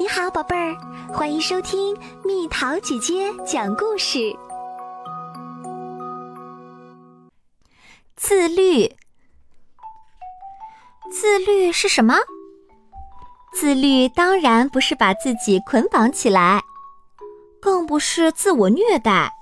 [0.00, 0.76] 你好，宝贝儿，
[1.12, 4.32] 欢迎收听蜜桃姐姐讲故事。
[8.14, 8.94] 自律，
[11.10, 12.14] 自律是什么？
[13.52, 16.62] 自律当然不是把自己捆绑起来，
[17.60, 19.32] 更不是自我虐待。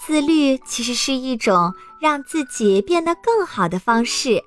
[0.00, 4.42] 自律其实是一种让自己变得更好的方式，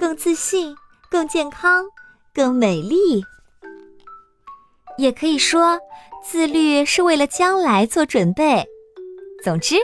[0.00, 0.74] 更自信、
[1.10, 1.84] 更健康、
[2.32, 3.22] 更美丽。
[4.98, 5.78] 也可以说，
[6.22, 8.66] 自律是为了将来做准备。
[9.42, 9.76] 总之，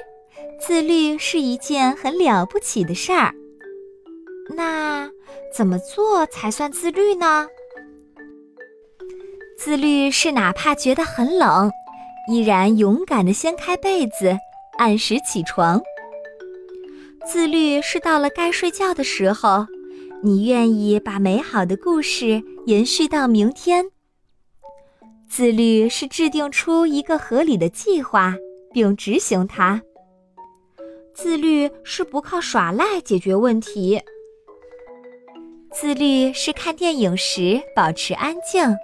[0.60, 3.32] 自律是一件很了不起的事儿。
[4.54, 5.08] 那
[5.56, 7.46] 怎么做才算自律呢？
[9.56, 11.70] 自律是哪怕觉得很冷，
[12.28, 14.36] 依然勇敢地掀开被子，
[14.76, 15.80] 按时起床。
[17.24, 19.66] 自律是到了该睡觉的时候，
[20.22, 23.86] 你愿意把美好的故事延续到明天。
[25.28, 28.34] 自律是制定出一个合理的计划
[28.72, 29.82] 并执行它。
[31.12, 34.00] 自律是不靠耍赖解决问题。
[35.72, 38.76] 自律是看电影时保持安静。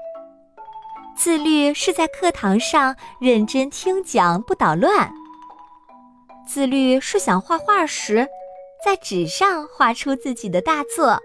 [1.16, 5.12] 自律是在课堂上认真听讲不捣乱。
[6.48, 8.26] 自律是想画画时，
[8.84, 11.20] 在纸上画出自己的大作，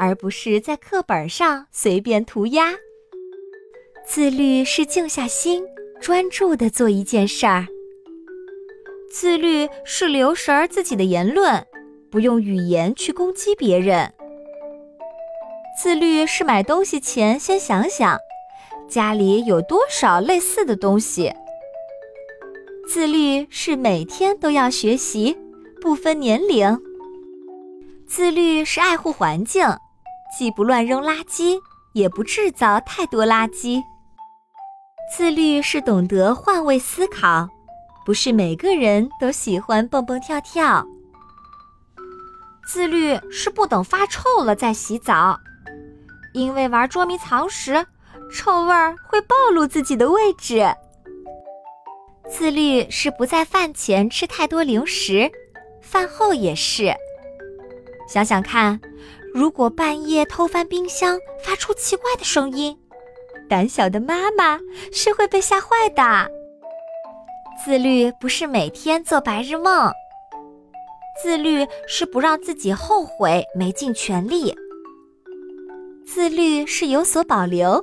[0.00, 2.72] 而不是在课本上随便涂鸦。
[4.08, 5.64] 自律是静下心，
[6.00, 7.66] 专注的做一件事儿。
[9.10, 11.66] 自律是留神儿自己的言论，
[12.08, 14.12] 不用语言去攻击别人。
[15.76, 18.16] 自律是买东西前先想想，
[18.88, 21.32] 家里有多少类似的东西。
[22.88, 25.36] 自律是每天都要学习，
[25.80, 26.78] 不分年龄。
[28.06, 29.66] 自律是爱护环境，
[30.38, 31.58] 既不乱扔垃圾，
[31.92, 33.82] 也不制造太多垃圾。
[35.14, 37.48] 自律是懂得换位思考，
[38.04, 40.84] 不是每个人都喜欢蹦蹦跳跳。
[42.66, 45.38] 自律是不等发臭了再洗澡，
[46.34, 47.86] 因为玩捉迷藏时，
[48.32, 50.66] 臭味儿会暴露自己的位置。
[52.28, 55.30] 自律是不在饭前吃太多零食，
[55.80, 56.92] 饭后也是。
[58.08, 58.80] 想想看，
[59.32, 62.76] 如果半夜偷翻冰箱，发出奇怪的声音。
[63.48, 64.58] 胆小的妈妈
[64.92, 66.30] 是会被吓坏的。
[67.64, 69.90] 自律不是每天做白日梦，
[71.22, 74.54] 自律是不让自己后悔没尽全力。
[76.06, 77.82] 自律是有所保留，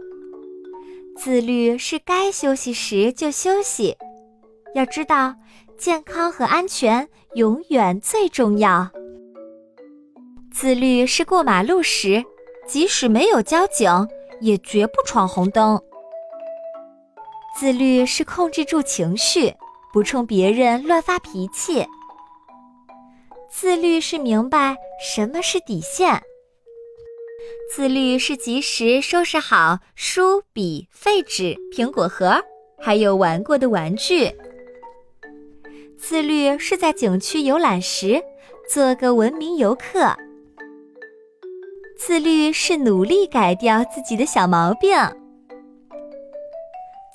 [1.17, 3.97] 自律是该休息时就休息。
[4.75, 5.35] 要知道，
[5.77, 8.89] 健康和安全永远最重要。
[10.51, 12.23] 自律是过马路时，
[12.67, 13.89] 即使没有交警。
[14.43, 15.81] 也绝不闯红灯。
[17.57, 19.53] 自律是控制住情绪，
[19.93, 21.85] 不冲别人乱发脾气。
[23.49, 26.21] 自律是明白什么是底线。
[27.73, 32.43] 自律是及时收拾好书、笔、废纸、苹果核，
[32.79, 34.29] 还有玩过的玩具。
[35.97, 38.21] 自律是在景区游览时
[38.69, 40.13] 做个文明游客。
[42.05, 44.91] 自律是努力改掉自己的小毛病。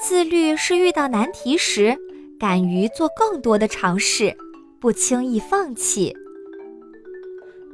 [0.01, 1.95] 自律是遇到难题时，
[2.41, 4.35] 敢于做更多的尝试，
[4.81, 6.17] 不轻易放弃。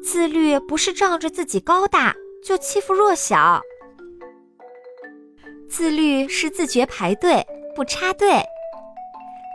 [0.03, 2.13] 自律不是仗着自己高大
[2.45, 3.63] 就欺负弱小。
[5.69, 8.43] 自律是自觉排队，不插队。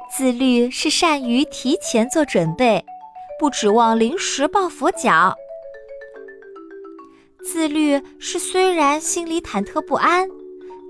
[0.09, 2.85] 自律是善于提前做准备，
[3.37, 5.35] 不指望临时抱佛脚。
[7.43, 10.27] 自律是虽然心里忐忑不安，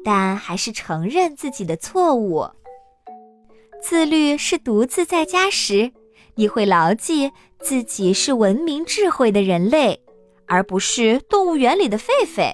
[0.04, 2.46] 但还是承认自己的错误。
[3.82, 5.92] 自律是独自在家时，
[6.36, 10.02] 你会牢记自己是文明智慧的人类，
[10.48, 12.52] 而不是动物园里的狒狒。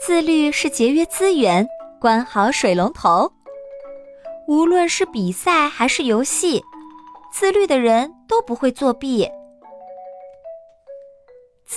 [0.00, 1.66] 自律是节约资源，
[2.00, 3.32] 关好水龙头。
[4.48, 6.62] 无论是比赛还是游戏，
[7.32, 9.28] 自律的人都不会作弊。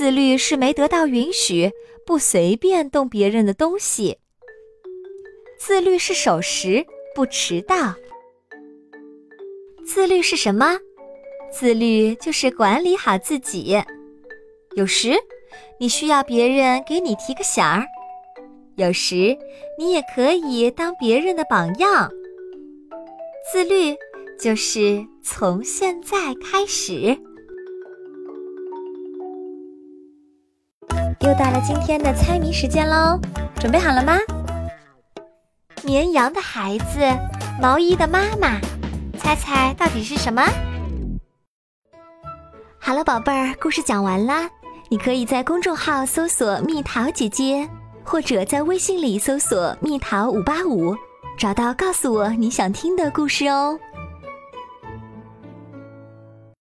[0.01, 1.71] 自律是没得到允许
[2.07, 4.17] 不随便动别人的东西。
[5.59, 6.83] 自律是守时
[7.13, 7.93] 不迟到。
[9.85, 10.79] 自律是什么？
[11.51, 13.79] 自律就是管理好自己。
[14.75, 15.13] 有时
[15.79, 17.85] 你需要别人给你提个醒儿，
[18.77, 19.37] 有时
[19.77, 22.11] 你也可以当别人的榜样。
[23.53, 23.95] 自律
[24.39, 27.15] 就是从现在开始。
[31.21, 33.19] 又到了今天的猜谜时间喽，
[33.59, 34.17] 准备好了吗？
[35.83, 36.99] 绵羊的孩子，
[37.61, 38.59] 毛衣的妈妈，
[39.19, 40.43] 猜猜到底是什么？
[42.79, 44.49] 好了，宝贝儿，故事讲完啦。
[44.89, 47.69] 你可以在公众号搜索“蜜桃姐姐”，
[48.03, 50.95] 或者在微信里搜索“蜜桃五八五”，
[51.37, 53.79] 找到告诉我你想听的故事哦。